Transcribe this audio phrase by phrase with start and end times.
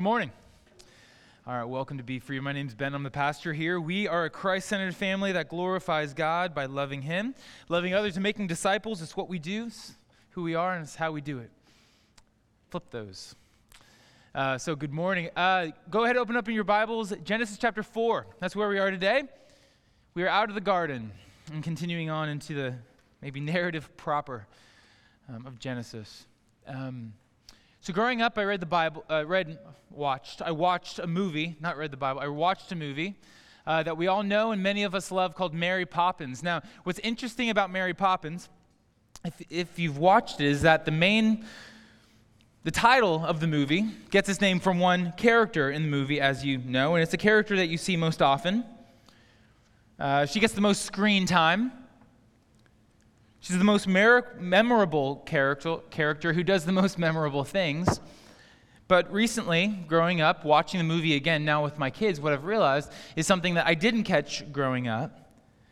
[0.00, 0.30] Good morning.
[1.46, 2.40] All right, welcome to BeFree.
[2.40, 2.94] My name's Ben.
[2.94, 3.78] I'm the pastor here.
[3.78, 7.34] We are a Christ centered family that glorifies God by loving Him,
[7.68, 9.02] loving others, and making disciples.
[9.02, 9.96] It's what we do, it's
[10.30, 11.50] who we are, and it's how we do it.
[12.70, 13.34] Flip those.
[14.34, 15.28] Uh, so, good morning.
[15.36, 18.26] Uh, go ahead, open up in your Bibles, Genesis chapter 4.
[18.38, 19.24] That's where we are today.
[20.14, 21.12] We are out of the garden
[21.52, 22.74] and continuing on into the
[23.20, 24.46] maybe narrative proper
[25.28, 26.24] um, of Genesis.
[26.66, 27.12] Um,
[27.82, 29.58] so growing up, I read the Bible, uh, read,
[29.90, 30.42] watched.
[30.42, 32.20] I watched a movie, not read the Bible.
[32.20, 33.16] I watched a movie
[33.66, 36.42] uh, that we all know and many of us love called Mary Poppins.
[36.42, 38.50] Now, what's interesting about Mary Poppins,
[39.24, 41.46] if, if you've watched it, is that the main,
[42.64, 46.44] the title of the movie gets its name from one character in the movie, as
[46.44, 48.62] you know, and it's a character that you see most often.
[49.98, 51.72] Uh, she gets the most screen time.
[53.40, 58.00] She's the most mer- memorable character, character who does the most memorable things.
[58.86, 62.92] But recently, growing up, watching the movie again now with my kids, what I've realized
[63.16, 65.30] is something that I didn't catch growing up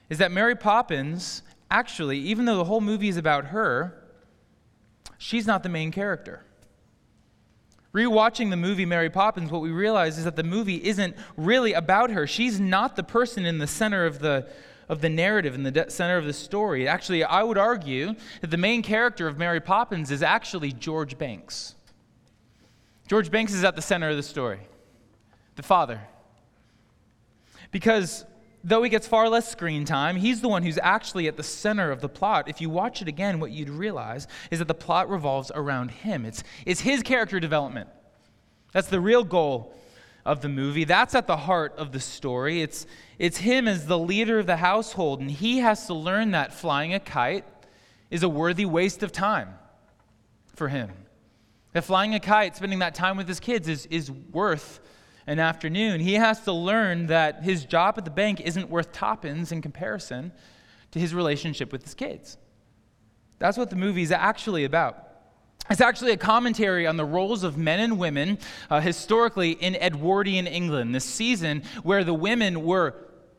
[0.08, 4.02] is that Mary Poppins, actually, even though the whole movie is about her,
[5.18, 6.44] she's not the main character.
[7.92, 12.10] Rewatching the movie Mary Poppins, what we realize is that the movie isn't really about
[12.10, 12.26] her.
[12.26, 14.48] She's not the person in the center of the,
[14.88, 16.88] of the narrative in the center of the story.
[16.88, 21.74] Actually, I would argue that the main character of Mary Poppins is actually George Banks.
[23.06, 24.60] George Banks is at the center of the story,
[25.56, 26.00] the father.
[27.70, 28.24] Because
[28.64, 31.90] though he gets far less screen time, he's the one who's actually at the center
[31.90, 32.48] of the plot.
[32.48, 36.24] If you watch it again, what you'd realize is that the plot revolves around him.
[36.24, 37.88] It's, it's his character development.
[38.72, 39.74] That's the real goal
[40.28, 40.84] of the movie.
[40.84, 42.60] That's at the heart of the story.
[42.60, 42.86] It's,
[43.18, 46.92] it's him as the leader of the household, and he has to learn that flying
[46.92, 47.46] a kite
[48.10, 49.54] is a worthy waste of time
[50.54, 50.90] for him.
[51.72, 54.80] That flying a kite, spending that time with his kids, is, is worth
[55.26, 55.98] an afternoon.
[55.98, 60.30] He has to learn that his job at the bank isn't worth tuppence in comparison
[60.90, 62.36] to his relationship with his kids.
[63.38, 65.07] That's what the movie is actually about.
[65.70, 68.38] It's actually a commentary on the roles of men and women
[68.70, 72.94] uh, historically in Edwardian England, this season where the women were,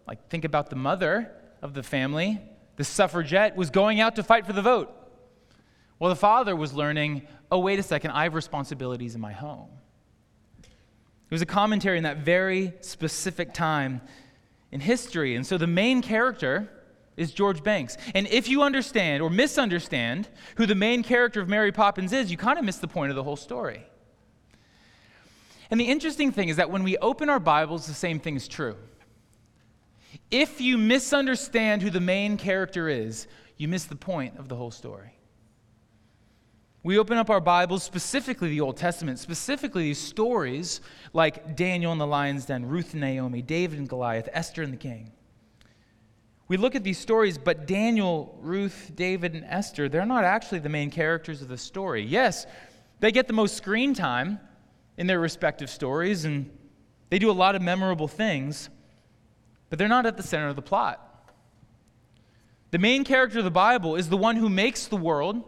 [0.07, 1.31] like, think about the mother
[1.61, 2.39] of the family,
[2.75, 4.95] the suffragette, was going out to fight for the vote.
[5.97, 9.69] Well, the father was learning, oh, wait a second, I have responsibilities in my home.
[10.63, 14.01] It was a commentary in that very specific time
[14.71, 15.35] in history.
[15.35, 16.69] And so the main character
[17.19, 17.97] is George Banks.
[18.15, 22.37] And if you understand or misunderstand who the main character of Mary Poppins is, you
[22.37, 23.85] kind of miss the point of the whole story.
[25.69, 28.47] And the interesting thing is that when we open our Bibles, the same thing is
[28.47, 28.75] true.
[30.31, 34.71] If you misunderstand who the main character is, you miss the point of the whole
[34.71, 35.11] story.
[36.81, 40.79] We open up our Bibles, specifically the Old Testament, specifically these stories
[41.11, 44.77] like Daniel and the lion's den, Ruth and Naomi, David and Goliath, Esther and the
[44.77, 45.11] king.
[46.49, 50.69] We look at these stories, but Daniel, Ruth, David, and Esther, they're not actually the
[50.69, 52.03] main characters of the story.
[52.03, 52.47] Yes,
[52.99, 54.39] they get the most screen time
[54.97, 56.49] in their respective stories, and
[57.11, 58.69] they do a lot of memorable things,
[59.69, 61.05] but they're not at the center of the plot.
[62.71, 65.43] The main character of the Bible is the one who makes the world,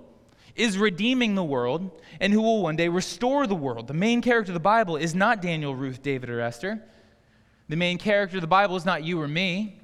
[0.56, 3.88] is redeeming the world, and who will one day restore the world.
[3.88, 6.79] The main character of the Bible is not Daniel, Ruth, David, or Esther.
[7.69, 9.81] The main character of the Bible is not you or me.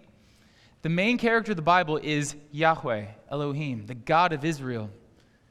[0.84, 4.90] The main character of the Bible is Yahweh, Elohim, the God of Israel,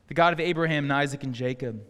[0.06, 1.82] the God of Abraham and Isaac and Jacob.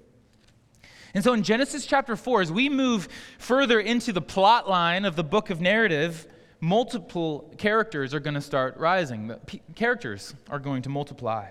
[1.15, 3.09] And so in Genesis chapter 4, as we move
[3.39, 6.27] further into the plot line of the book of narrative,
[6.61, 9.29] multiple characters are going to start rising.
[9.29, 11.49] The p- characters are going to multiply.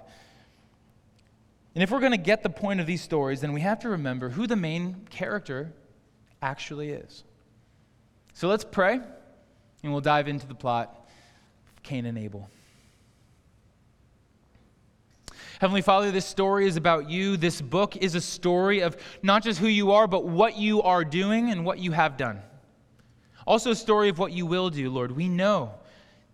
[1.75, 3.89] And if we're going to get the point of these stories, then we have to
[3.89, 5.73] remember who the main character
[6.41, 7.23] actually is.
[8.33, 8.99] So let's pray,
[9.83, 11.04] and we'll dive into the plot
[11.85, 12.49] Cain and Abel.
[15.59, 17.37] Heavenly Father, this story is about you.
[17.37, 21.05] This book is a story of not just who you are, but what you are
[21.05, 22.41] doing and what you have done.
[23.47, 25.15] Also, a story of what you will do, Lord.
[25.15, 25.75] We know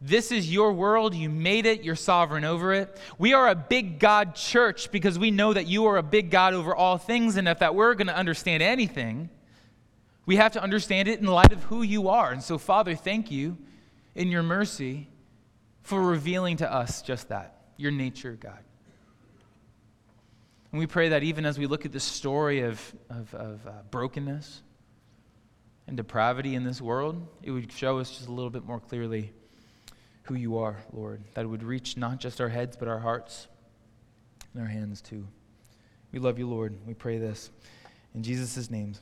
[0.02, 1.14] this is your world.
[1.14, 1.84] You made it.
[1.84, 2.98] You're sovereign over it.
[3.20, 6.54] We are a big God church because we know that you are a big God
[6.54, 7.36] over all things.
[7.36, 9.30] And if that we're going to understand anything,
[10.26, 12.32] we have to understand it in light of who you are.
[12.32, 13.58] And so, Father, thank you
[14.16, 15.08] in your mercy
[15.82, 18.60] for revealing to us just that your nature, God.
[20.72, 22.80] And we pray that even as we look at the story of,
[23.10, 24.62] of, of uh, brokenness
[25.88, 29.34] and depravity in this world, it would show us just a little bit more clearly
[30.24, 31.22] who you are, Lord.
[31.34, 33.48] That would reach not just our heads, but our hearts
[34.54, 35.28] and our hands too.
[36.14, 36.76] We love you, Lord.
[36.86, 37.50] We pray this.
[38.14, 38.94] In Jesus' name,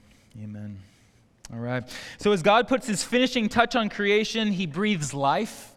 [0.41, 0.79] amen.
[1.51, 1.83] All right.
[2.19, 5.68] So, as God puts his finishing touch on creation, he breathes life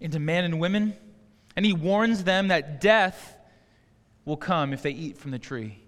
[0.00, 0.96] into men and women,
[1.56, 3.36] and he warns them that death
[4.24, 5.78] will come if they eat from the tree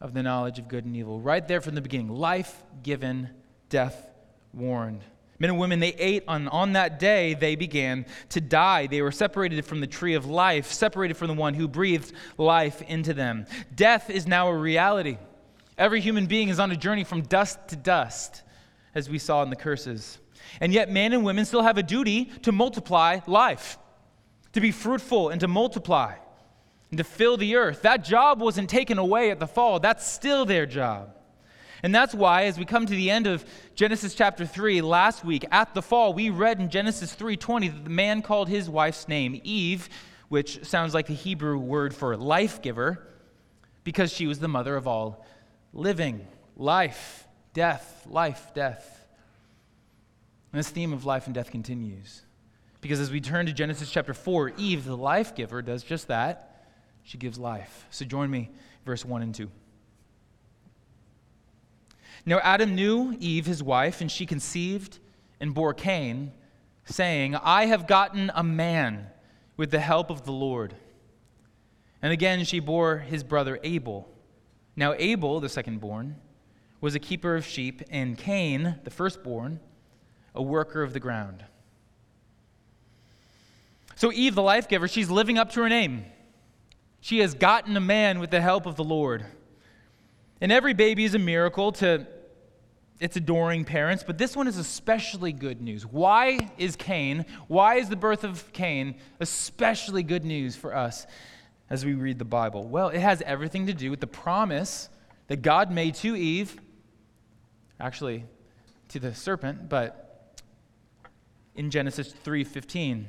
[0.00, 1.20] of the knowledge of good and evil.
[1.20, 3.30] Right there from the beginning life given,
[3.68, 4.10] death
[4.52, 5.02] warned.
[5.38, 8.86] Men and women, they ate on, on that day, they began to die.
[8.86, 12.80] They were separated from the tree of life, separated from the one who breathed life
[12.82, 13.46] into them.
[13.74, 15.18] Death is now a reality.
[15.76, 18.42] Every human being is on a journey from dust to dust,
[18.94, 20.18] as we saw in the curses.
[20.60, 23.78] And yet, men and women still have a duty to multiply life,
[24.52, 26.14] to be fruitful and to multiply,
[26.90, 27.82] and to fill the earth.
[27.82, 31.10] That job wasn't taken away at the fall, that's still their job.
[31.82, 33.44] And that's why, as we come to the end of
[33.74, 37.90] Genesis chapter 3, last week at the fall, we read in Genesis 3:20 that the
[37.90, 39.88] man called his wife's name Eve,
[40.28, 43.06] which sounds like the Hebrew word for life giver,
[43.84, 45.24] because she was the mother of all
[45.72, 46.26] living,
[46.56, 49.05] life, death, life, death.
[50.56, 52.22] And this theme of life and death continues.
[52.80, 56.64] Because as we turn to Genesis chapter 4, Eve, the life giver, does just that.
[57.02, 57.84] She gives life.
[57.90, 58.48] So join me,
[58.86, 59.50] verse 1 and 2.
[62.24, 64.98] Now Adam knew Eve, his wife, and she conceived
[65.40, 66.32] and bore Cain,
[66.86, 69.08] saying, I have gotten a man
[69.58, 70.74] with the help of the Lord.
[72.00, 74.08] And again she bore his brother Abel.
[74.74, 76.16] Now Abel, the second born,
[76.80, 79.60] was a keeper of sheep, and Cain, the firstborn,
[80.36, 81.44] a worker of the ground.
[83.96, 86.04] So Eve, the life giver, she's living up to her name.
[87.00, 89.24] She has gotten a man with the help of the Lord.
[90.40, 92.06] And every baby is a miracle to
[93.00, 95.84] its adoring parents, but this one is especially good news.
[95.84, 101.06] Why is Cain, why is the birth of Cain especially good news for us
[101.68, 102.66] as we read the Bible?
[102.66, 104.88] Well, it has everything to do with the promise
[105.28, 106.58] that God made to Eve,
[107.80, 108.24] actually
[108.88, 110.05] to the serpent, but
[111.56, 113.08] in Genesis 3:15.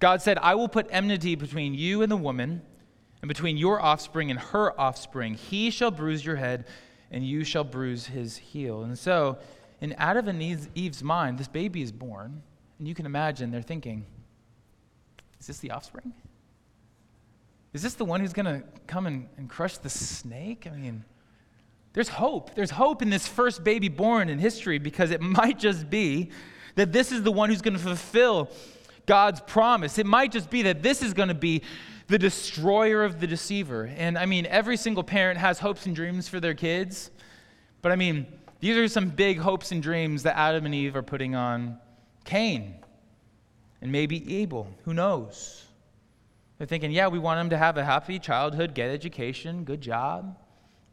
[0.00, 2.62] God said, "I will put enmity between you and the woman,
[3.24, 5.32] and between your offspring and her offspring.
[5.32, 6.66] He shall bruise your head,
[7.10, 8.82] and you shall bruise his heel.
[8.82, 9.38] And so,
[9.80, 10.42] in Adam and
[10.74, 12.42] Eve's mind, this baby is born,
[12.78, 14.04] and you can imagine they're thinking,
[15.40, 16.12] is this the offspring?
[17.72, 20.68] Is this the one who's going to come and, and crush the snake?
[20.70, 21.02] I mean,
[21.94, 22.54] there's hope.
[22.54, 26.30] There's hope in this first baby born in history because it might just be
[26.74, 28.50] that this is the one who's going to fulfill
[29.06, 29.98] God's promise.
[29.98, 31.62] It might just be that this is going to be
[32.06, 33.90] the destroyer of the deceiver.
[33.96, 37.10] And I mean, every single parent has hopes and dreams for their kids.
[37.82, 38.26] But I mean,
[38.60, 41.78] these are some big hopes and dreams that Adam and Eve are putting on
[42.24, 42.74] Cain
[43.80, 44.68] and maybe Abel.
[44.84, 45.64] Who knows?
[46.58, 50.38] They're thinking, yeah, we want him to have a happy childhood, get education, good job,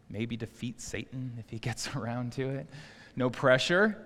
[0.10, 2.68] maybe defeat Satan if he gets around to it.
[3.16, 4.06] No pressure,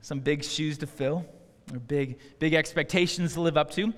[0.00, 1.26] some big shoes to fill,
[1.72, 3.92] or big, big expectations to live up to.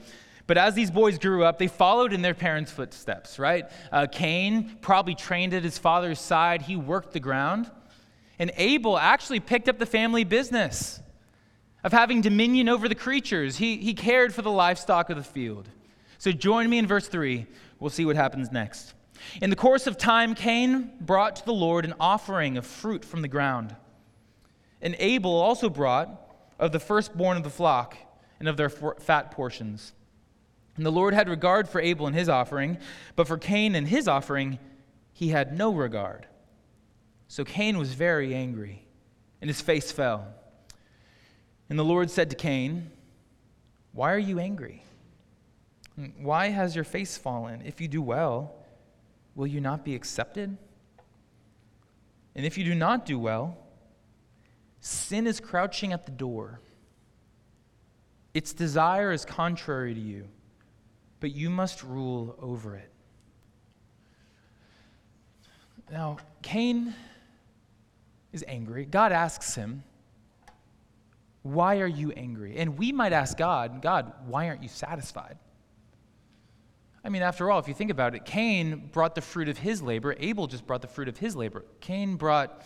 [0.47, 3.71] But as these boys grew up, they followed in their parents' footsteps, right?
[3.93, 7.71] Uh, Cain probably trained at his father's side, he worked the ground.
[8.39, 11.01] And Abel actually picked up the family business
[11.85, 13.59] of having dominion over the creatures.
[13.59, 15.69] He, he cared for the livestock of the field.
[16.19, 17.47] So join me in verse 3.
[17.79, 18.95] We'll see what happens next.
[19.41, 23.23] In the course of time, Cain brought to the Lord an offering of fruit from
[23.23, 23.77] the ground.
[24.83, 26.09] And Abel also brought
[26.59, 27.97] of the firstborn of the flock
[28.39, 29.93] and of their fat portions.
[30.77, 32.79] And the Lord had regard for Abel and his offering,
[33.17, 34.59] but for Cain and his offering,
[35.13, 36.27] he had no regard.
[37.29, 38.87] So Cain was very angry,
[39.41, 40.27] and his face fell.
[41.69, 42.91] And the Lord said to Cain,
[43.93, 44.83] Why are you angry?
[46.19, 47.63] Why has your face fallen?
[47.65, 48.55] If you do well,
[49.35, 50.57] will you not be accepted?
[52.35, 53.59] And if you do not do well,
[54.81, 56.61] sin is crouching at the door.
[58.35, 60.29] Its desire is contrary to you
[61.21, 62.91] but you must rule over it.
[65.93, 66.95] Now, Cain
[68.33, 68.87] is angry.
[68.87, 69.85] God asks him,
[71.43, 72.57] Why are you angry?
[72.57, 75.37] And we might ask God, God, why aren't you satisfied?
[77.05, 79.83] I mean, after all, if you think about it, Cain brought the fruit of his
[79.83, 80.15] labor.
[80.19, 81.65] Abel just brought the fruit of his labor.
[81.81, 82.63] Cain brought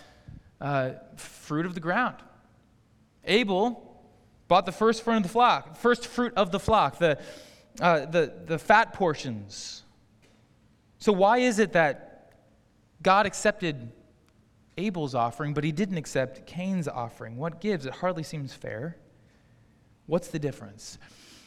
[0.65, 2.17] uh, fruit of the ground.
[3.25, 4.01] Abel
[4.49, 7.21] bought the first fruit of the flock, first fruit of the flock, the,
[7.81, 9.83] uh, the, the fat portions.
[10.99, 12.33] So, why is it that
[13.03, 13.93] God accepted
[14.79, 17.37] Abel's offering, but he didn't accept Cain's offering?
[17.37, 17.85] What gives?
[17.85, 18.97] It hardly seems fair.
[20.07, 20.99] What's the difference?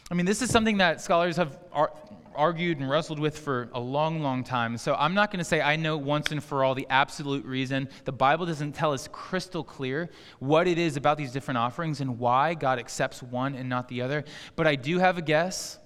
[0.10, 1.92] I mean, this is something that scholars have ar-
[2.34, 4.78] argued and wrestled with for a long, long time.
[4.78, 7.90] So I'm not going to say I know once and for all the absolute reason.
[8.06, 10.10] The Bible doesn't tell us crystal clear
[10.40, 14.02] what it is about these different offerings and why God accepts one and not the
[14.02, 14.24] other.
[14.56, 15.80] But I do have a guess.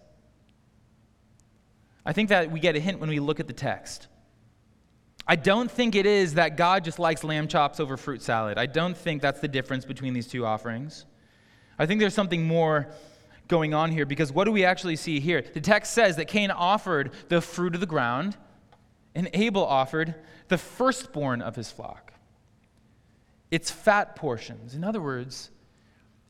[2.05, 4.07] I think that we get a hint when we look at the text.
[5.27, 8.57] I don't think it is that God just likes lamb chops over fruit salad.
[8.57, 11.05] I don't think that's the difference between these two offerings.
[11.79, 12.89] I think there's something more
[13.51, 15.43] going on here because what do we actually see here?
[15.43, 18.37] The text says that Cain offered the fruit of the ground,
[19.13, 20.15] and Abel offered
[20.47, 22.13] the firstborn of his flock.
[23.51, 24.73] It's fat portions.
[24.73, 25.51] In other words,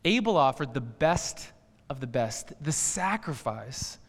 [0.03, 1.51] Abel offered the best
[1.91, 2.53] of the best.
[2.59, 3.99] The sacrifice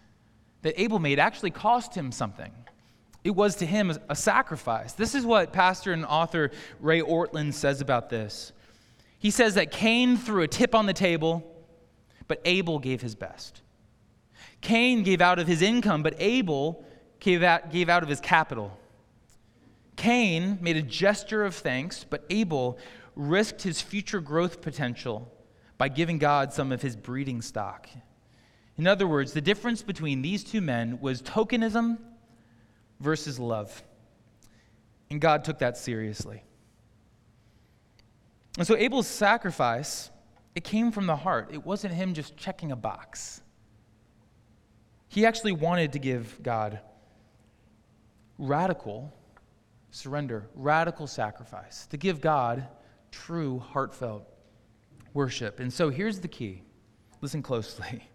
[0.63, 2.51] that Abel made actually cost him something.
[3.25, 4.95] It was to him a sacrifice.
[4.95, 6.51] This is what pastor and author
[6.81, 8.53] Ray Ortlund says about this.
[9.19, 11.52] He says that Cain threw a tip on the table
[12.29, 13.63] but Abel gave his best.
[14.61, 16.85] Cain gave out of his income, but Abel
[17.21, 18.77] gave out, gave out of his capital.
[19.97, 22.79] Cain made a gesture of thanks, but Abel
[23.15, 25.31] risked his future growth potential
[25.79, 27.89] by giving God some of his breeding stock.
[28.79, 31.99] In other words, the difference between these two men was tokenism
[33.01, 33.83] versus love.
[35.11, 36.43] And God took that seriously.
[38.57, 40.11] And so Abel's sacrifice
[40.55, 41.51] it came from the heart.
[41.53, 43.41] It wasn't him just checking a box.
[45.09, 46.81] He actually wanted to give God
[48.39, 49.13] radical
[49.91, 52.67] surrender, radical sacrifice, to give God
[53.11, 54.27] true, heartfelt
[55.15, 55.61] worship.
[55.61, 56.63] And so here's the key
[57.21, 58.09] listen closely.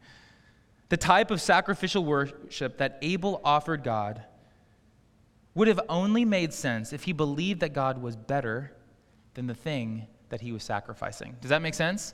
[0.90, 4.24] The type of sacrificial worship that Abel offered God
[5.54, 8.72] would have only made sense if he believed that God was better
[9.34, 11.36] than the thing that he was sacrificing.
[11.42, 12.14] Does that make sense?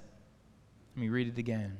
[0.95, 1.77] Let me read it again.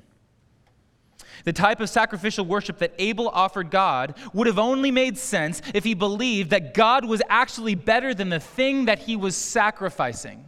[1.46, 5.84] The type of sacrificial worship that Abel offered God would have only made sense if
[5.84, 10.46] he believed that God was actually better than the thing that he was sacrificing.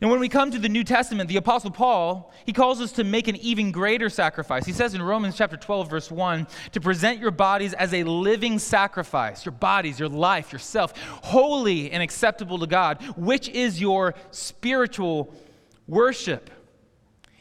[0.00, 3.04] And when we come to the New Testament, the Apostle Paul, he calls us to
[3.04, 4.66] make an even greater sacrifice.
[4.66, 8.58] He says in Romans chapter 12, verse 1, to present your bodies as a living
[8.58, 15.34] sacrifice, your bodies, your life, yourself, holy and acceptable to God, which is your spiritual
[15.86, 16.50] worship.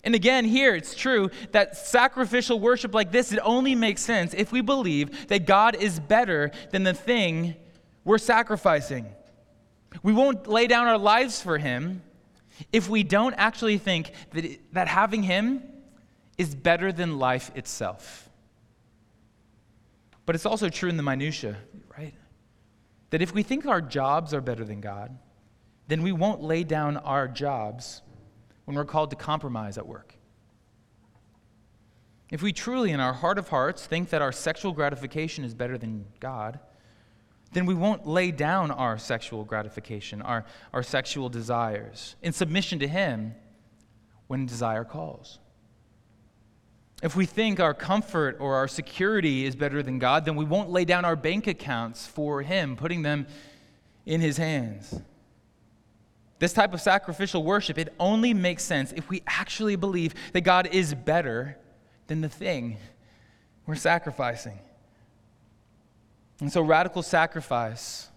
[0.04, 4.52] And again, here it's true that sacrificial worship like this, it only makes sense if
[4.52, 7.56] we believe that God is better than the thing
[8.04, 9.06] we're sacrificing.
[10.02, 12.02] We won't lay down our lives for Him
[12.72, 15.64] if we don't actually think that, that having Him
[16.38, 18.30] is better than life itself.
[20.26, 21.58] But it's also true in the minutiae,
[21.98, 22.14] right?
[23.12, 25.18] That if we think our jobs are better than God,
[25.88, 28.02] then we won't lay down our jobs
[28.66, 30.16] when we're called to compromise at work.
[32.30, 35.78] If we truly, in our heart of hearts, think that our sexual gratification is better
[35.78, 36.60] than God,
[37.52, 40.44] then we won't lay down our sexual gratification, our,
[40.74, 43.36] our sexual desires, in submission to Him
[44.28, 45.38] when desire calls.
[47.04, 50.72] If we think our comfort or our security is better than God, then we won't
[50.72, 53.28] lay down our bank accounts for Him, putting them
[54.06, 55.02] in His hands.
[56.44, 60.68] This type of sacrificial worship, it only makes sense if we actually believe that God
[60.74, 61.58] is better
[62.08, 62.76] than the thing
[63.66, 64.60] we're sacrificing.
[66.42, 68.10] And so, radical sacrifice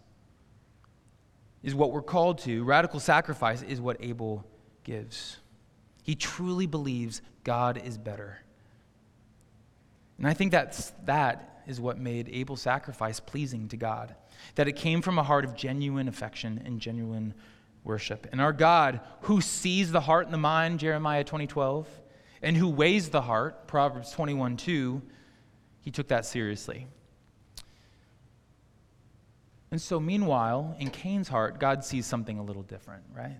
[1.63, 2.65] is what we're called to.
[2.65, 4.45] Radical sacrifice is what Abel
[4.83, 5.37] gives.
[6.03, 8.39] He truly believes God is better.
[10.19, 14.17] And I think that's, that is what made Abel's sacrifice pleasing to God.
[14.57, 17.33] That it came from a heart of genuine affection and genuine
[17.87, 18.27] worship.
[18.33, 21.89] And our God, who sees the heart and the mind, Jeremiah 2012,
[22.43, 25.01] and who weighs the heart, Proverbs 21 2,
[25.81, 26.87] he took that seriously.
[29.71, 33.39] And so, meanwhile, in Cain's heart, God sees something a little different, right?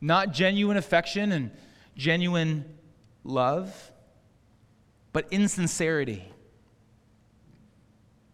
[0.00, 1.50] Not genuine affection and
[1.96, 2.64] genuine
[3.24, 3.92] love,
[5.12, 6.32] but insincerity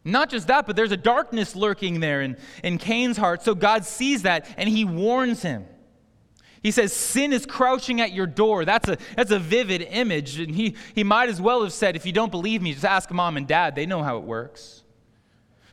[0.05, 3.43] not just that, but there's a darkness lurking there in, in Cain's heart.
[3.43, 5.67] So God sees that and he warns him.
[6.63, 8.65] He says, Sin is crouching at your door.
[8.65, 10.39] That's a, that's a vivid image.
[10.39, 13.11] And he, he might as well have said, If you don't believe me, just ask
[13.11, 13.75] mom and dad.
[13.75, 14.83] They know how it works.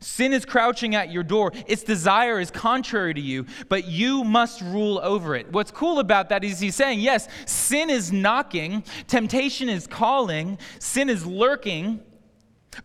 [0.02, 1.52] Sin is crouching at your door.
[1.68, 5.52] Its desire is contrary to you, but you must rule over it.
[5.52, 11.08] What's cool about that is he's saying, yes, sin is knocking, temptation is calling, sin
[11.08, 12.02] is lurking,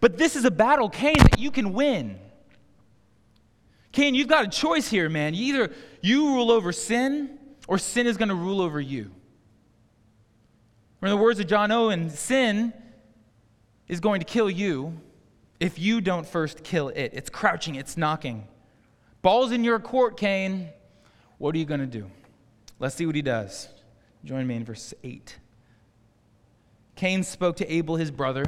[0.01, 2.19] but this is a battle, Cain, that you can win.
[3.93, 5.35] Cain, you've got a choice here, man.
[5.35, 9.11] Either you rule over sin or sin is going to rule over you.
[11.03, 12.73] In the words of John Owen, sin
[13.89, 15.01] is going to kill you
[15.61, 17.13] if you don't first kill it.
[17.15, 18.47] It's crouching, it's knocking.
[19.23, 20.69] Ball's in your court, Cain.
[21.39, 22.11] What are you going to do?
[22.79, 23.69] Let's see what he does.
[24.25, 25.39] Join me in verse 8.
[26.97, 28.45] Cain spoke to Abel, his brother.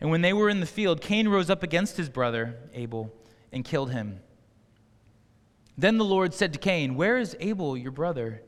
[0.00, 3.12] And when they were in the field, Cain rose up against his brother, Abel,
[3.52, 4.20] and killed him.
[5.78, 8.42] Then the Lord said to Cain, Where is Abel, your brother?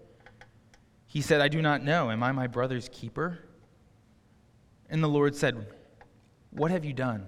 [1.06, 2.10] He said, I do not know.
[2.10, 3.38] Am I my brother's keeper?
[4.90, 5.66] And the Lord said,
[6.50, 7.26] What have you done?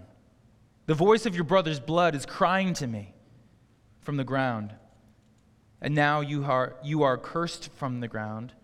[0.87, 3.15] The voice of your brother's blood is crying to me
[4.01, 4.75] from the ground.
[5.81, 8.55] And now you are, you are cursed from the ground,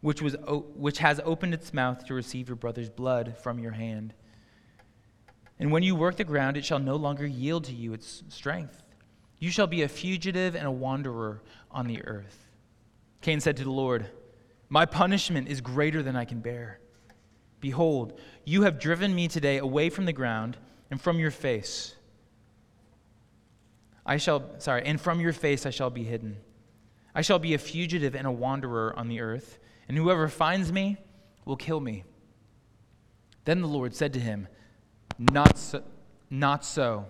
[0.00, 0.36] which, was,
[0.74, 4.14] which has opened its mouth to receive your brother's blood from your hand.
[5.60, 8.82] And when you work the ground, it shall no longer yield to you its strength.
[9.38, 12.48] You shall be a fugitive and a wanderer on the earth.
[13.20, 14.06] Cain said to the Lord,
[14.70, 16.80] My punishment is greater than I can bear.
[17.60, 20.56] Behold, you have driven me today away from the ground
[20.90, 21.94] and from your face.
[24.06, 26.38] I shall, sorry, and from your face I shall be hidden.
[27.14, 30.96] I shall be a fugitive and a wanderer on the earth, and whoever finds me
[31.44, 32.04] will kill me.
[33.44, 34.48] Then the Lord said to him,
[35.20, 35.82] Not so.
[36.30, 37.06] Not so.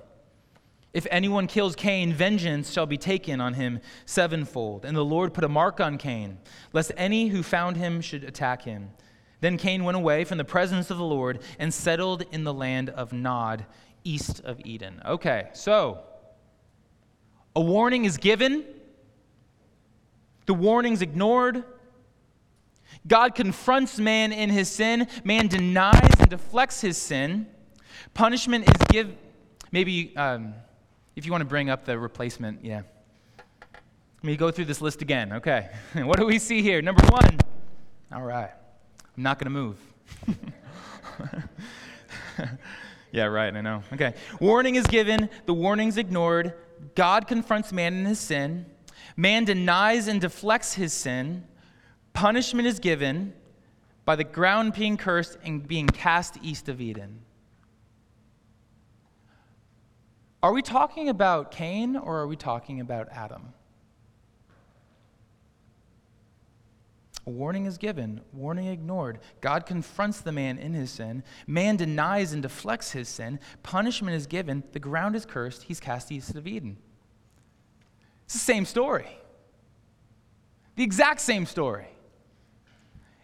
[0.93, 4.85] If anyone kills Cain, vengeance shall be taken on him sevenfold.
[4.85, 6.39] And the Lord put a mark on Cain,
[6.73, 8.91] lest any who found him should attack him.
[9.41, 12.91] Then Cain went away from the presence of the Lord and settled in the land
[12.91, 13.65] of Nod,
[14.03, 15.01] east of Eden.
[15.07, 16.01] Okay, so
[17.55, 18.65] a warning is given,
[20.47, 21.63] the warning's ignored.
[23.07, 27.47] God confronts man in his sin, man denies and deflects his sin.
[28.15, 29.17] Punishment is given.
[29.73, 30.55] Maybe um,
[31.17, 32.83] if you want to bring up the replacement, yeah.
[34.23, 35.33] Let me go through this list again.
[35.35, 35.71] Okay.
[35.95, 36.83] what do we see here?
[36.83, 37.39] Number one.
[38.13, 38.51] All right.
[39.17, 39.79] I'm not going to move.
[43.13, 43.83] yeah, right, I know.
[43.93, 44.15] Okay.
[44.41, 46.55] Warning is given, the warning's ignored.
[46.95, 48.67] God confronts man in his sin.
[49.17, 51.45] Man denies and deflects his sin.
[52.13, 53.33] Punishment is given
[54.05, 57.21] by the ground being cursed and being cast east of Eden.
[60.43, 63.53] Are we talking about Cain or are we talking about Adam?
[67.27, 69.19] A warning is given, warning ignored.
[69.43, 71.23] God confronts the man in his sin.
[71.47, 73.39] Man denies and deflects his sin.
[73.63, 74.63] Punishment is given.
[74.73, 75.65] The ground is cursed.
[75.65, 76.79] He's cast east of Eden.
[78.25, 79.09] It's the same story.
[80.77, 81.89] The exact same story.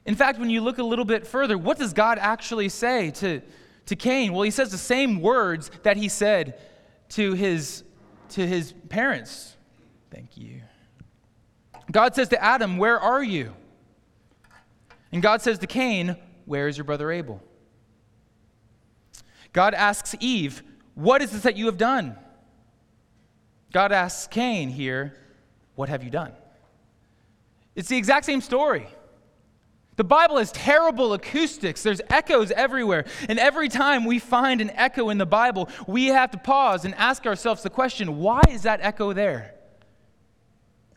[0.05, 3.41] In fact, when you look a little bit further, what does God actually say to,
[3.87, 4.35] to Cain?
[4.35, 6.59] Well, he says the same words that he said
[7.11, 7.85] to his,
[8.31, 9.57] to his parents.
[10.11, 10.61] Thank you.
[11.91, 13.55] God says to Adam, Where are you?
[15.13, 17.43] And God says to Cain, Where is your brother Abel?
[19.53, 20.63] God asks Eve,
[20.95, 22.17] What is this that you have done?
[23.73, 25.15] God asks Cain here,
[25.75, 26.33] What have you done?
[27.75, 28.89] It's the exact same story.
[29.97, 31.83] The Bible has terrible acoustics.
[31.83, 33.07] There's echoes everywhere.
[33.29, 36.95] And every time we find an echo in the Bible, we have to pause and
[36.97, 39.55] ask ourselves the question why is that echo there?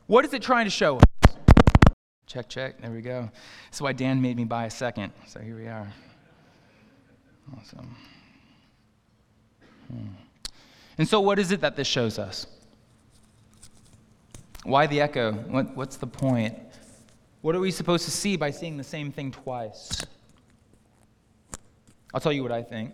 [0.08, 1.04] What is it trying to show us?
[2.26, 2.82] Check, check.
[2.82, 3.30] There we go.
[3.66, 5.14] That's why Dan made me buy a second.
[5.28, 5.92] So here we are.
[7.58, 7.96] Awesome.
[9.92, 10.08] Hmm.
[10.98, 12.46] And so, what is it that this shows us?
[14.64, 15.32] Why the echo?
[15.32, 16.56] What, what's the point?
[17.41, 20.06] What are we supposed to see by seeing the same thing twice?
[22.13, 22.93] I'll tell you what I think.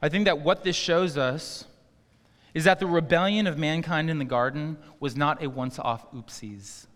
[0.00, 1.64] I think that what this shows us
[2.54, 6.86] is that the rebellion of mankind in the garden was not a once off oopsies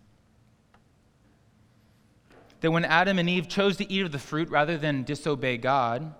[2.61, 6.13] that when Adam and Eve chose to eat of the fruit rather than disobey God,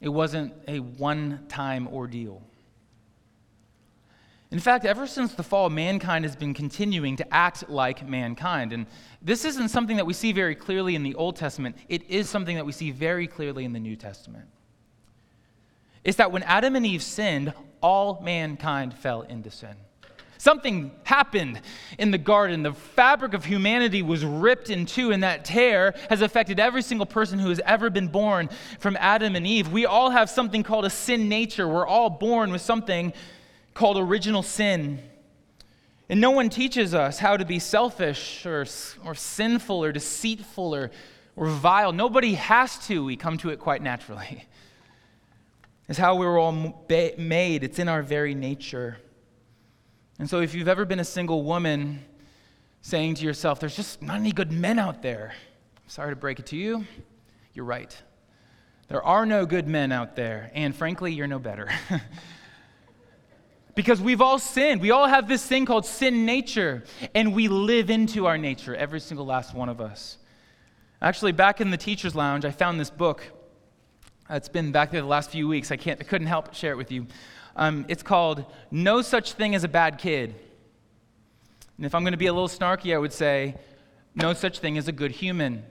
[0.00, 2.42] it wasn't a one time ordeal.
[4.50, 8.72] In fact, ever since the fall, mankind has been continuing to act like mankind.
[8.72, 8.86] And
[9.20, 12.56] this isn't something that we see very clearly in the Old Testament, it is something
[12.56, 14.46] that we see very clearly in the New Testament.
[16.02, 19.76] It's that when Adam and Eve sinned, all mankind fell into sin.
[20.38, 21.60] Something happened
[21.98, 22.62] in the garden.
[22.62, 27.06] The fabric of humanity was ripped in two, and that tear has affected every single
[27.06, 29.72] person who has ever been born from Adam and Eve.
[29.72, 31.66] We all have something called a sin nature.
[31.66, 33.12] We're all born with something
[33.78, 34.98] called original sin.
[36.08, 38.66] And no one teaches us how to be selfish or,
[39.04, 40.90] or sinful or deceitful or,
[41.36, 41.92] or vile.
[41.92, 43.04] Nobody has to.
[43.04, 44.44] We come to it quite naturally.
[45.90, 46.52] It's how we were all
[47.16, 48.98] made, it's in our very nature.
[50.18, 52.04] And so, if you've ever been a single woman
[52.82, 55.32] saying to yourself, there's just not any good men out there,
[55.86, 56.84] sorry to break it to you,
[57.54, 57.96] you're right.
[58.88, 61.70] There are no good men out there, and frankly, you're no better.
[63.78, 64.80] because we've all sinned.
[64.80, 66.82] We all have this thing called sin nature,
[67.14, 70.18] and we live into our nature, every single last one of us.
[71.00, 73.22] Actually, back in the teacher's lounge, I found this book.
[74.28, 75.70] It's been back there the last few weeks.
[75.70, 77.06] I, can't, I couldn't help but share it with you.
[77.54, 80.34] Um, it's called No Such Thing as a Bad Kid.
[81.76, 83.54] And if I'm going to be a little snarky, I would say,
[84.16, 85.62] No such thing as a good human.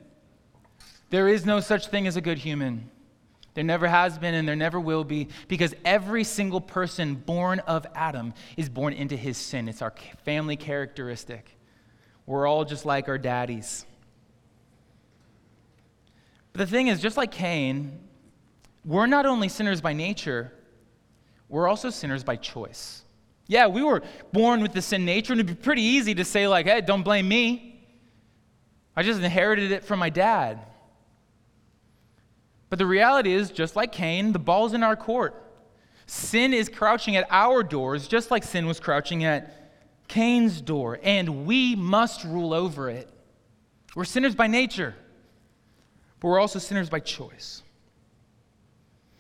[1.10, 2.90] There is no such thing as a good human.
[3.58, 7.88] There never has been and there never will be because every single person born of
[7.96, 9.68] Adam is born into his sin.
[9.68, 11.58] It's our family characteristic.
[12.28, 13.84] We're all just like our daddies.
[16.54, 18.00] But the thing is, just like Cain,
[18.86, 20.54] we're not only sinners by nature,
[21.50, 23.02] we're also sinners by choice.
[23.48, 26.48] Yeah, we were born with the sin nature, and it'd be pretty easy to say,
[26.48, 27.84] like, hey, don't blame me.
[28.96, 30.60] I just inherited it from my dad.
[32.70, 35.44] But the reality is, just like Cain, the ball's in our court.
[36.06, 39.54] Sin is crouching at our doors, just like sin was crouching at
[40.08, 43.10] Cain's door, and we must rule over it.
[43.96, 44.96] We're sinners by nature,
[46.20, 47.64] but we're also sinners by choice.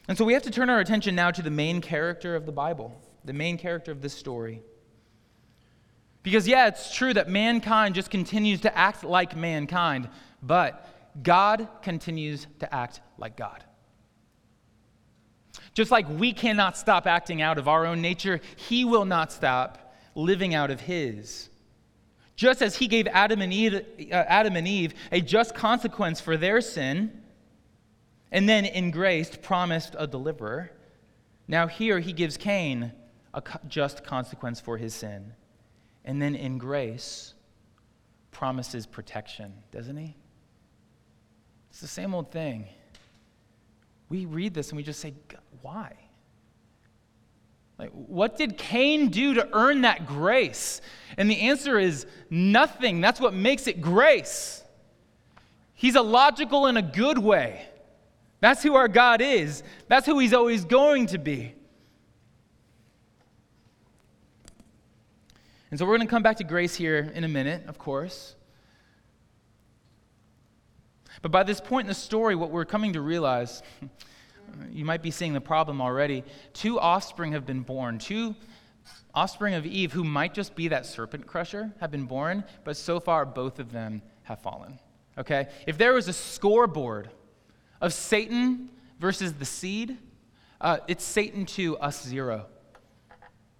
[0.07, 2.51] And so we have to turn our attention now to the main character of the
[2.53, 4.61] Bible, the main character of this story.
[6.23, 10.09] Because, yeah, it's true that mankind just continues to act like mankind,
[10.41, 10.87] but
[11.21, 13.63] God continues to act like God.
[15.73, 19.95] Just like we cannot stop acting out of our own nature, He will not stop
[20.15, 21.49] living out of His.
[22.35, 26.37] Just as He gave Adam and Eve, uh, Adam and Eve a just consequence for
[26.37, 27.21] their sin,
[28.31, 30.71] and then in grace promised a deliverer,
[31.47, 32.91] now here He gives Cain
[33.33, 35.33] a just consequence for his sin,
[36.05, 37.33] and then in grace
[38.31, 40.15] promises protection, doesn't He?
[41.77, 42.65] It's the same old thing.
[44.09, 45.13] We read this and we just say,
[45.61, 45.93] why?
[47.77, 50.81] Like, what did Cain do to earn that grace?
[51.19, 52.99] And the answer is nothing.
[52.99, 54.63] That's what makes it grace.
[55.75, 57.67] He's illogical in a good way.
[58.39, 59.61] That's who our God is.
[59.87, 61.53] That's who He's always going to be.
[65.69, 68.33] And so we're going to come back to grace here in a minute, of course.
[71.21, 73.63] But by this point in the story, what we're coming to realize,
[74.71, 76.23] you might be seeing the problem already.
[76.53, 77.97] Two offspring have been born.
[77.99, 78.35] Two
[79.13, 82.99] offspring of Eve, who might just be that serpent crusher, have been born, but so
[82.99, 84.79] far both of them have fallen.
[85.17, 85.47] Okay?
[85.65, 87.09] If there was a scoreboard
[87.81, 89.97] of Satan versus the seed,
[90.61, 92.45] uh, it's Satan two, us zero.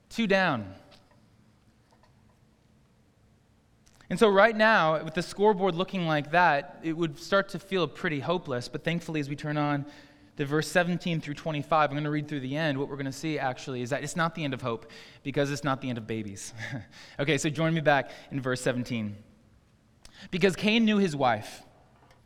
[0.10, 0.74] Two down.
[4.10, 7.88] And so, right now, with the scoreboard looking like that, it would start to feel
[7.88, 8.70] pretty hopeless.
[8.70, 9.86] But thankfully, as we turn on
[10.38, 12.78] the verse 17 through 25, I'm going to read through the end.
[12.78, 14.90] What we're going to see actually is that it's not the end of hope
[15.24, 16.54] because it's not the end of babies.
[17.20, 19.16] okay, so join me back in verse 17.
[20.32, 21.64] Because Cain knew his wife,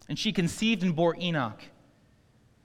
[0.08, 1.62] and she conceived and bore Enoch.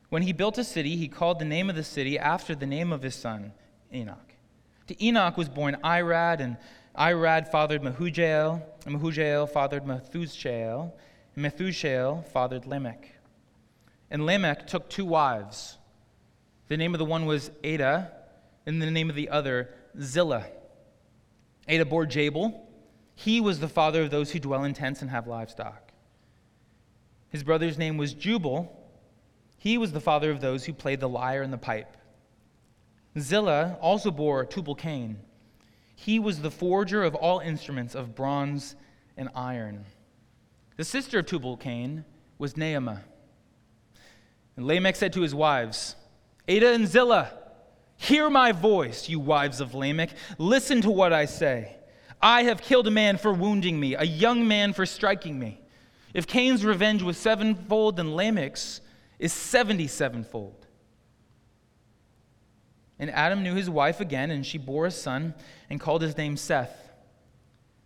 [0.08, 2.92] When he built a city, he called the name of the city after the name
[2.92, 3.52] of his son,
[3.92, 4.34] Enoch.
[4.88, 6.56] To Enoch was born Irad, and
[6.98, 10.92] Irad fathered Mehujael, and Mehujael fathered Methushael,
[11.34, 13.12] and Methushael fathered Lamech.
[14.10, 15.76] And Lamech took two wives.
[16.68, 18.10] The name of the one was Adah,
[18.64, 20.46] and the name of the other, Zillah.
[21.68, 22.66] Adah bore Jabal.
[23.14, 25.92] He was the father of those who dwell in tents and have livestock.
[27.28, 28.72] His brother's name was Jubal.
[29.58, 31.96] He was the father of those who played the lyre and the pipe.
[33.18, 35.18] Zillah also bore Tubal Cain.
[35.96, 38.76] He was the forger of all instruments of bronze
[39.16, 39.86] and iron.
[40.76, 42.04] The sister of Tubal Cain
[42.38, 43.00] was Naamah.
[44.56, 45.96] And Lamech said to his wives,
[46.48, 47.32] Adah and Zillah,
[47.96, 50.10] hear my voice, you wives of Lamech.
[50.38, 51.76] Listen to what I say.
[52.20, 55.60] I have killed a man for wounding me, a young man for striking me.
[56.14, 58.80] If Cain's revenge was sevenfold, then Lamech's
[59.18, 60.65] is seventy sevenfold.
[62.98, 65.34] And Adam knew his wife again, and she bore a son
[65.68, 66.90] and called his name Seth.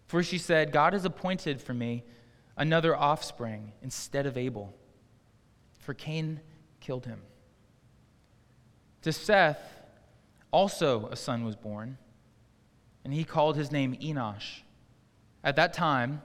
[0.07, 2.05] For she said, God has appointed for me
[2.57, 4.75] another offspring instead of Abel,
[5.79, 6.41] for Cain
[6.81, 7.23] killed him.
[9.03, 9.61] To Seth
[10.51, 11.97] also a son was born,
[13.05, 14.61] and he called his name Enosh.
[15.43, 16.23] At that time,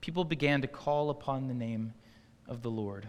[0.00, 1.92] people began to call upon the name
[2.48, 3.08] of the Lord.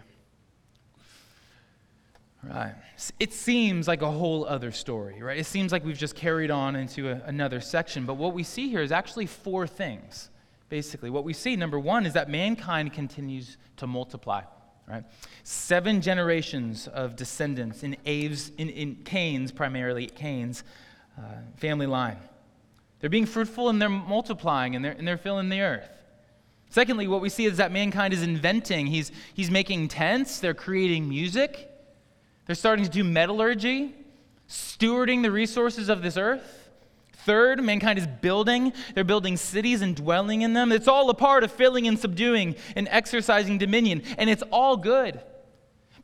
[2.48, 2.74] Right.
[3.18, 5.36] It seems like a whole other story, right?
[5.36, 8.06] It seems like we've just carried on into a, another section.
[8.06, 10.30] But what we see here is actually four things,
[10.68, 11.10] basically.
[11.10, 14.42] What we see, number one, is that mankind continues to multiply.
[14.86, 15.04] right?
[15.42, 20.64] Seven generations of descendants in Aves, in, in Cain's, primarily Cain's
[21.18, 21.22] uh,
[21.56, 22.18] family line.
[23.00, 25.90] They're being fruitful and they're multiplying and they're, and they're filling the earth.
[26.70, 28.86] Secondly, what we see is that mankind is inventing.
[28.86, 31.70] He's, he's making tents, they're creating music,
[32.46, 33.94] they're starting to do metallurgy,
[34.48, 36.70] stewarding the resources of this earth.
[37.12, 38.72] Third, mankind is building.
[38.94, 40.70] They're building cities and dwelling in them.
[40.70, 45.20] It's all a part of filling and subduing and exercising dominion, and it's all good.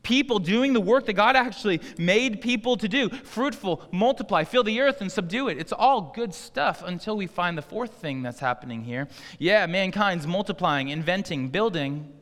[0.03, 4.81] People doing the work that God actually made people to do fruitful, multiply, fill the
[4.81, 5.59] earth, and subdue it.
[5.59, 9.07] It's all good stuff until we find the fourth thing that's happening here.
[9.39, 12.13] Yeah, mankind's multiplying, inventing, building.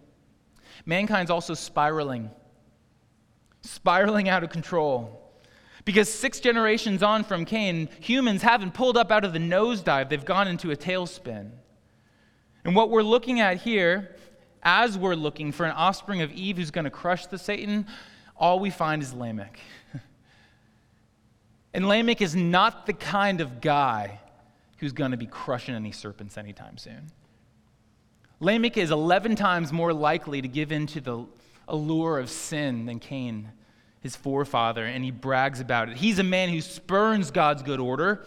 [0.85, 2.31] Mankind's also spiraling,
[3.63, 5.17] spiraling out of control.
[5.85, 10.25] Because six generations on from Cain, humans haven't pulled up out of the nosedive, they've
[10.25, 11.51] gone into a tailspin.
[12.65, 14.15] And what we're looking at here,
[14.63, 17.87] as we're looking for an offspring of Eve who's going to crush the Satan,
[18.37, 19.59] all we find is Lamech.
[21.75, 24.21] and Lamech is not the kind of guy
[24.79, 27.11] who's going to be crushing any serpents anytime soon.
[28.41, 31.27] Lamech is 11 times more likely to give in to the
[31.71, 33.51] allure of sin than Cain
[34.01, 35.97] his forefather, and he brags about it.
[35.97, 38.27] He's a man who spurns God's good order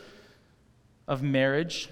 [1.08, 1.90] of marriage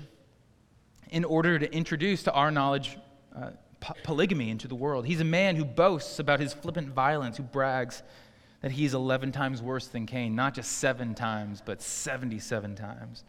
[1.09, 2.97] in order to introduce to our knowledge
[3.35, 5.05] uh, po- polygamy into the world.
[5.05, 8.03] He's a man who boasts about his flippant violence, who brags
[8.61, 13.23] that he's 11 times worse than Cain, not just seven times, but 77 times.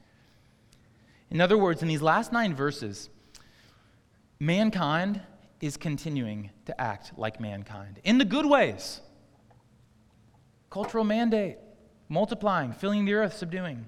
[1.30, 3.08] In other words, in these last nine verses,
[4.38, 5.22] mankind
[5.62, 9.00] is continuing to act like mankind in the good ways
[10.72, 11.58] cultural mandate,
[12.08, 13.86] multiplying, filling the earth, subduing.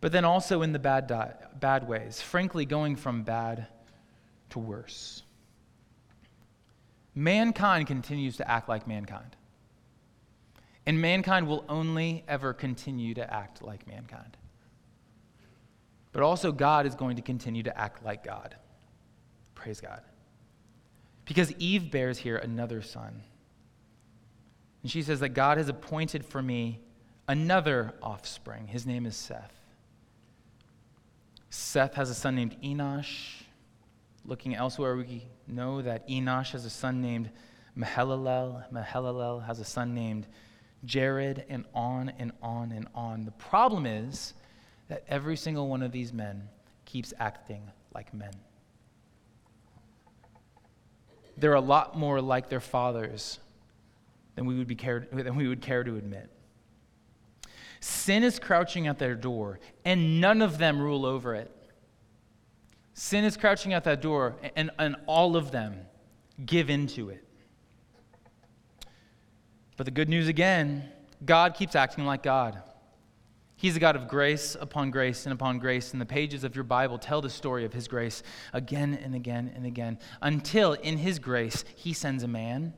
[0.00, 3.66] But then also in the bad, di- bad ways, frankly, going from bad
[4.50, 5.22] to worse.
[7.14, 9.36] Mankind continues to act like mankind.
[10.86, 14.38] And mankind will only ever continue to act like mankind.
[16.12, 18.56] But also, God is going to continue to act like God.
[19.54, 20.00] Praise God.
[21.26, 23.22] Because Eve bears here another son.
[24.82, 26.80] And she says that God has appointed for me
[27.28, 28.68] another offspring.
[28.68, 29.52] His name is Seth.
[31.50, 33.42] Seth has a son named Enosh.
[34.24, 37.30] Looking elsewhere, we know that Enosh has a son named
[37.76, 38.70] Mahalalel.
[38.72, 40.26] Mahalalel has a son named
[40.84, 43.24] Jared, and on and on and on.
[43.24, 44.34] The problem is
[44.88, 46.48] that every single one of these men
[46.84, 48.34] keeps acting like men.
[51.36, 53.38] They're a lot more like their fathers
[54.34, 56.30] than we would, be care, than we would care to admit.
[57.80, 61.50] Sin is crouching at their door, and none of them rule over it.
[62.94, 65.76] Sin is crouching at that door, and, and all of them
[66.44, 67.22] give into it.
[69.76, 70.90] But the good news again
[71.24, 72.62] God keeps acting like God.
[73.56, 76.64] He's a God of grace upon grace and upon grace, and the pages of your
[76.64, 81.18] Bible tell the story of His grace again and again and again until in His
[81.18, 82.74] grace He sends a man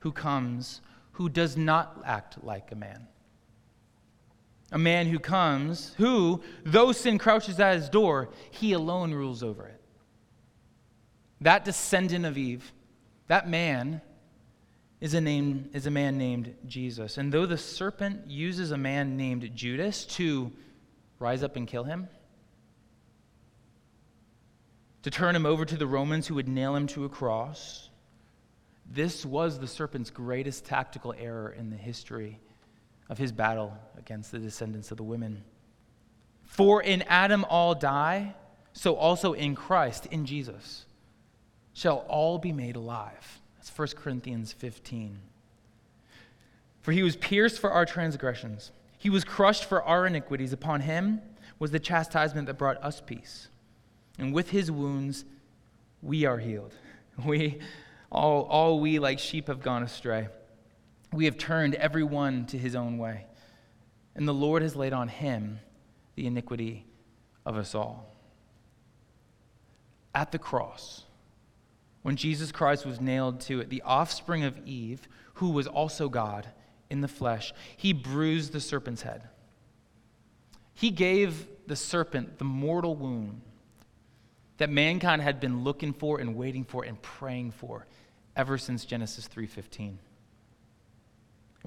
[0.00, 0.82] who comes
[1.14, 3.06] who does not act like a man.
[4.72, 9.66] A man who comes, who, though sin crouches at his door, he alone rules over
[9.66, 9.80] it.
[11.40, 12.72] That descendant of Eve,
[13.28, 14.00] that man,
[15.04, 17.18] is a, name, is a man named Jesus.
[17.18, 20.50] And though the serpent uses a man named Judas to
[21.18, 22.08] rise up and kill him,
[25.02, 27.90] to turn him over to the Romans who would nail him to a cross,
[28.90, 32.40] this was the serpent's greatest tactical error in the history
[33.10, 35.44] of his battle against the descendants of the women.
[36.44, 38.34] For in Adam all die,
[38.72, 40.86] so also in Christ, in Jesus,
[41.74, 43.42] shall all be made alive.
[43.64, 45.20] That's 1 Corinthians 15.
[46.82, 50.52] For he was pierced for our transgressions, he was crushed for our iniquities.
[50.52, 51.22] Upon him
[51.58, 53.48] was the chastisement that brought us peace.
[54.18, 55.24] And with his wounds,
[56.02, 56.74] we are healed.
[57.24, 57.60] We
[58.10, 60.26] all, all we like sheep have gone astray.
[61.12, 63.26] We have turned every one to his own way.
[64.16, 65.60] And the Lord has laid on him
[66.16, 66.86] the iniquity
[67.46, 68.12] of us all.
[70.12, 71.04] At the cross,
[72.04, 76.46] when Jesus Christ was nailed to it, the offspring of Eve, who was also God
[76.90, 79.26] in the flesh, he bruised the serpent's head.
[80.74, 83.40] He gave the serpent the mortal wound
[84.58, 87.86] that mankind had been looking for and waiting for and praying for
[88.36, 89.88] ever since Genesis 3:15.
[89.88, 89.98] And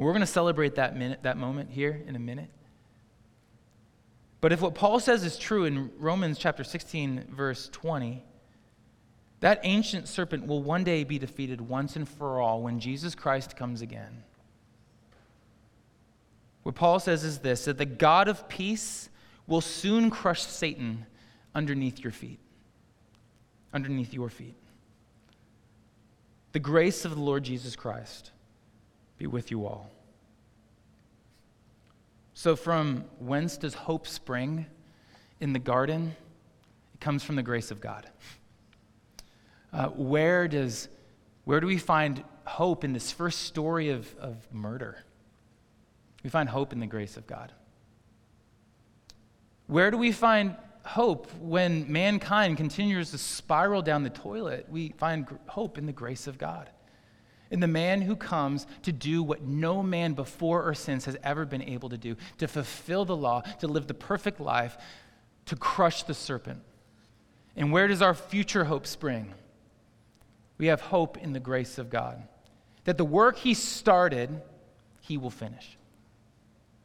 [0.06, 2.52] we're going to celebrate that minute that moment here in a minute.
[4.39, 8.23] But if what Paul says is true in Romans chapter 16 verse 20,
[9.39, 13.56] That ancient serpent will one day be defeated once and for all when Jesus Christ
[13.56, 14.23] comes again.
[16.63, 19.10] What Paul says is this that the God of peace
[19.45, 21.06] will soon crush Satan
[21.56, 22.39] underneath your feet.
[23.73, 24.56] Underneath your feet.
[26.52, 28.32] The grace of the Lord Jesus Christ
[29.17, 29.89] be with you all.
[32.34, 34.65] So, from whence does hope spring
[35.39, 36.15] in the garden?
[36.93, 38.08] It comes from the grace of God.
[39.78, 40.90] Uh, where, does,
[41.46, 44.98] where do we find hope in this first story of, of murder?
[46.24, 47.52] We find hope in the grace of God.
[49.68, 54.66] Where do we find hope when mankind continues to spiral down the toilet?
[54.68, 56.72] We find hope in the grace of God.
[57.52, 61.46] In the man who comes to do what no man before or since has ever
[61.46, 64.76] been able to do, to fulfill the law, to live the perfect life,
[65.46, 66.63] to crush the serpent.
[67.56, 69.36] And where does our future hope spring?
[70.58, 72.22] We have hope in the grace of God.
[72.86, 74.41] That the work He started,
[75.02, 75.78] He will finish.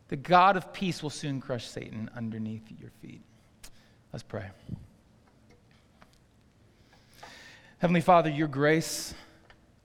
[0.09, 3.23] The God of peace will soon crush Satan underneath your feet.
[4.13, 4.51] Let's pray.
[7.79, 9.15] Heavenly Father, your grace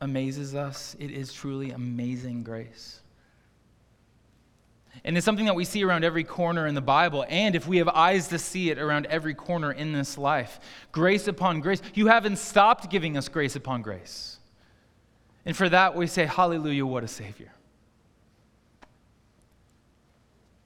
[0.01, 0.95] amazes us.
[0.99, 2.99] It is truly amazing grace.
[5.03, 7.25] And it's something that we see around every corner in the Bible.
[7.29, 10.59] And if we have eyes to see it around every corner in this life,
[10.91, 11.81] grace upon grace.
[11.93, 14.37] You haven't stopped giving us grace upon grace.
[15.45, 17.51] And for that, we say, Hallelujah, what a Savior.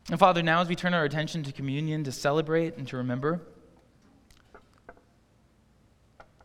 [0.09, 3.41] And Father, now as we turn our attention to communion to celebrate and to remember,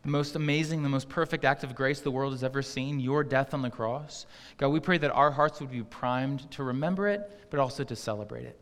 [0.07, 3.25] the most amazing, the most perfect act of grace the world has ever seen, your
[3.25, 4.25] death on the cross.
[4.55, 7.93] God, we pray that our hearts would be primed to remember it, but also to
[7.93, 8.57] celebrate it.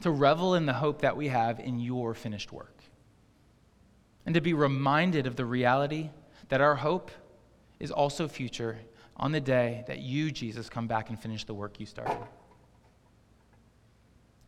[0.00, 2.78] To revel in the hope that we have in your finished work.
[4.24, 6.08] And to be reminded of the reality
[6.48, 7.10] that our hope
[7.78, 8.78] is also future
[9.18, 12.16] on the day that you, Jesus, come back and finish the work you started.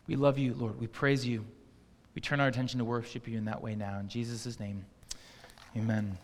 [0.07, 0.81] We love you, Lord.
[0.81, 1.45] We praise you.
[2.15, 3.99] We turn our attention to worship you in that way now.
[3.99, 4.87] In Jesus' name.
[5.77, 6.17] Amen.